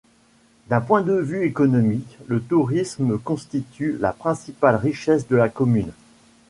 [0.67, 5.91] D’un point de vue économique, le tourisme constitue la principale richesse de la commune.